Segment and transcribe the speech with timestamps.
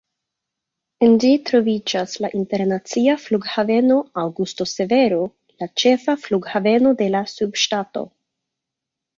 [1.07, 5.21] En ĝi troviĝas la Internacia Flughaveno Augusto Severo,
[5.65, 8.07] la ĉefa flughaveno de la subŝtato.